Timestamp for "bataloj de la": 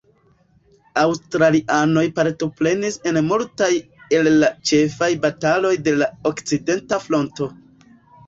5.27-6.07